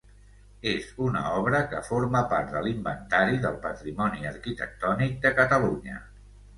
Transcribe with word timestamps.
És 0.69 0.87
una 1.07 1.21
obra 1.41 1.59
que 1.75 1.83
forma 1.91 2.23
part 2.33 2.51
de 2.55 2.65
l'Inventari 2.69 3.39
del 3.47 3.61
Patrimoni 3.69 4.29
Arquitectònic 4.35 5.19
de 5.29 5.39
Catalunya. 5.45 6.05